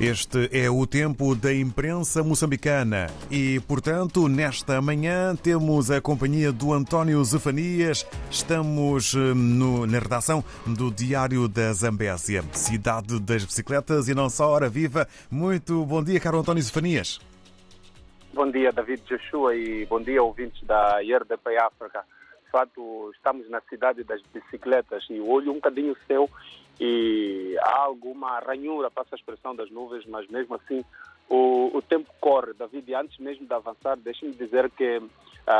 [0.00, 6.72] Este é o tempo da imprensa moçambicana e, portanto, nesta manhã temos a companhia do
[6.72, 8.04] António Zefanias.
[8.28, 14.50] Estamos eh, no, na redação do Diário da Zambésia, cidade das bicicletas e não só
[14.50, 15.06] hora viva.
[15.30, 17.20] Muito bom dia, caro António Zefanias.
[18.32, 22.04] Bom dia, David Joshua, e bom dia, ouvintes da IRDP África.
[22.44, 26.28] De fato, estamos na cidade das bicicletas e olho um bocadinho o céu
[26.80, 26.93] e
[28.24, 30.84] alguma ranhura, passa a expressão das nuvens, mas mesmo assim
[31.28, 32.54] o, o tempo corre.
[32.54, 35.10] David, antes mesmo de avançar, deixe-me dizer que uh,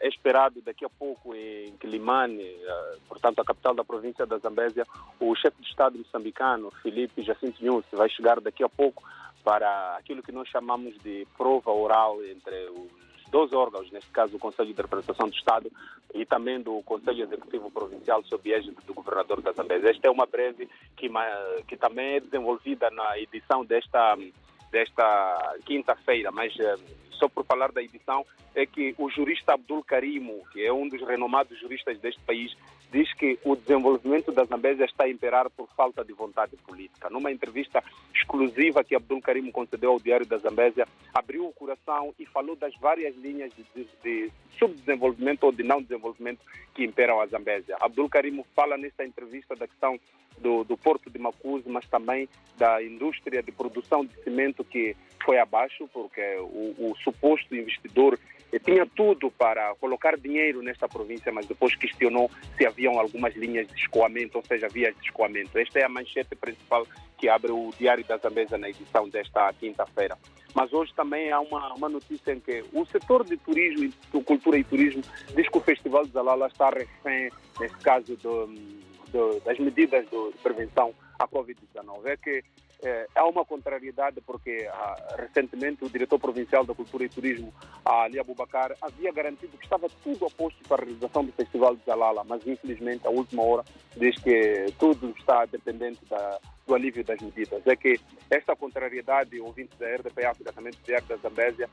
[0.00, 4.86] é esperado daqui a pouco em Quilimane, uh, portanto a capital da província da Zambésia,
[5.20, 9.02] o chefe de Estado moçambicano, Felipe Jacinto Nunes, vai chegar daqui a pouco
[9.44, 14.38] para aquilo que nós chamamos de prova oral entre os dois órgãos, neste caso o
[14.38, 15.70] Conselho de Interpretação do Estado
[16.14, 19.90] e também do Conselho Executivo Provincial sob égide do Governador da Zambésia.
[19.90, 21.10] Esta é uma breve que,
[21.66, 24.16] que também é desenvolvida na edição desta,
[24.70, 26.76] desta quinta-feira, mas eh,
[27.16, 31.00] só por falar da edição, é que o jurista Abdul Karimo, que é um dos
[31.06, 32.56] renomados juristas deste país,
[32.90, 37.10] diz que o desenvolvimento da Zambésia está a imperar por falta de vontade política.
[37.10, 37.82] Numa entrevista
[38.14, 42.74] exclusiva que Abdul Karim concedeu ao Diário da Zambésia, abriu o coração e falou das
[42.76, 46.40] várias linhas de, de, de subdesenvolvimento ou de não desenvolvimento
[46.74, 47.76] que imperam a Zambésia.
[47.80, 49.98] Abdul Karim fala nesta entrevista da questão
[50.38, 55.38] do, do porto de Macuso, mas também da indústria de produção de cimento que foi
[55.38, 58.18] abaixo, porque o, o suposto investidor
[58.64, 63.74] tinha tudo para colocar dinheiro nesta província, mas depois questionou se haviam algumas linhas de
[63.74, 65.58] escoamento, ou seja, vias de escoamento.
[65.58, 66.86] Esta é a manchete principal
[67.18, 70.16] que abre o Diário da Zambesa na edição desta quinta-feira.
[70.54, 74.58] Mas hoje também há uma, uma notícia em que o setor de turismo, de cultura
[74.58, 75.02] e turismo,
[75.34, 78.46] diz que o Festival de Zalala está refém, neste caso, do,
[79.08, 82.06] do, das medidas de prevenção à Covid-19.
[82.06, 82.42] É que
[82.82, 87.52] é, há uma contrariedade porque ah, recentemente o diretor provincial da Cultura e Turismo,
[87.84, 91.84] Ali Abubacar, havia garantido que estava tudo a posto para a realização do Festival de
[91.84, 93.64] Zalala, mas infelizmente, à última hora,
[93.96, 97.66] diz que tudo está dependente da, do alívio das medidas.
[97.66, 97.98] É que
[98.30, 101.68] esta contrariedade, ouvintes da RDP África, também Diário da Zambésia,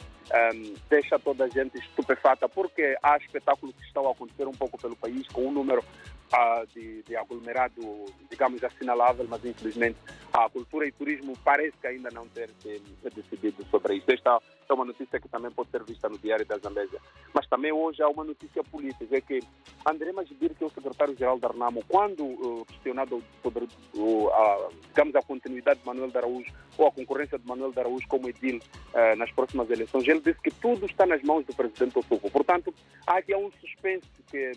[0.54, 4.80] um, deixa toda a gente estupefata, porque há espetáculos que estão a acontecer um pouco
[4.80, 5.84] pelo país, com um número
[6.34, 9.98] uh, de, de aglomerado, digamos, assinalável, mas infelizmente
[10.32, 12.50] a cultura e turismo parece que ainda não ter
[13.16, 14.12] decidido sobre isso.
[14.12, 14.40] Esta
[14.70, 17.00] é uma notícia que também pode ser vista no Diário da Zambésia.
[17.34, 19.40] Mas também hoje há uma notícia política, é que
[19.86, 25.16] André Magibir, que é o secretário-geral da Arnamo, quando uh, questionado sobre uh, a, digamos,
[25.16, 28.58] a continuidade de Manuel de Araújo ou a concorrência de Manuel de Araújo como edil
[28.58, 32.32] uh, nas próximas eleições, ele disse que tudo está nas mãos do presidente Otuco.
[32.32, 32.74] Portanto,
[33.06, 34.54] há aqui um suspense que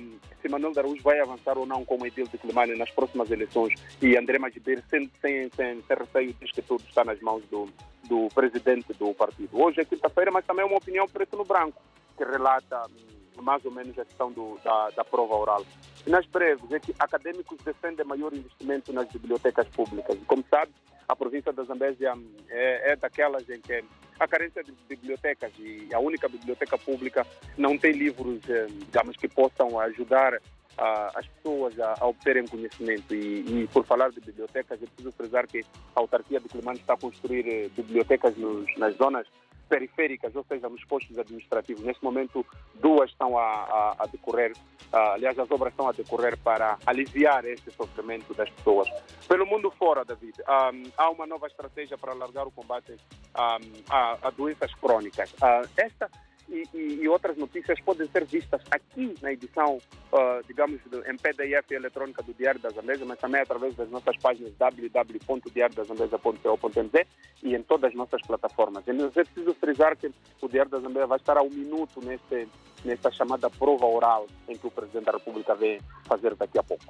[0.00, 3.74] um, se Manuel Araújo vai avançar ou não como edil de Climane nas próximas eleições
[4.00, 7.68] e André Magibir, sem, sem, sem, sem receio, diz que tudo está nas mãos do,
[8.04, 9.50] do presidente do partido.
[9.52, 11.80] Hoje é quinta-feira, mas também é uma opinião preto no branco,
[12.16, 15.64] que relata hum, mais ou menos a questão do, da, da prova oral.
[16.06, 20.18] E nas breves, é que acadêmicos defendem maior investimento nas bibliotecas públicas.
[20.26, 20.72] Como sabe,
[21.08, 23.84] a província da Zambésia hum, é, é daquelas em que
[24.22, 27.26] a carência de bibliotecas e a única biblioteca pública
[27.58, 30.38] não tem livros, eh, digamos, que possam ajudar
[31.14, 33.14] as pessoas a, a, obterem conhecimento.
[33.14, 35.60] E, e, por falar de bibliotecas, é preciso frisar que
[35.94, 39.26] a autarquia de Climane está a construir eh, bibliotecas nos, nas zonas
[39.72, 41.82] periféricas, ou seja, nos postos administrativos.
[41.82, 42.44] Neste momento,
[42.74, 44.52] duas estão a, a, a decorrer,
[44.92, 48.86] aliás, as obras estão a decorrer para aliviar este sofrimento das pessoas.
[49.26, 54.30] Pelo mundo fora, David, um, há uma nova estratégia para alargar o combate um, a,
[54.36, 55.32] doenças crônicas.
[55.32, 56.10] Uh, esta
[56.52, 59.78] e, e, e, outras notícias podem ser vistas aqui na edição,
[60.12, 64.14] uh, digamos, do, em PDF eletrônica do Diário da Zambesa, mas também através das nossas
[64.18, 67.06] páginas www.diariodazambesa.co.mz
[67.42, 68.84] e em todas as nossas plataformas.
[68.86, 72.46] E é preciso frisar que o Diário da Zambesa vai estar a um minuto neste,
[72.84, 76.84] nesta chamada prova oral em que o Presidente da República vem fazer daqui a pouco.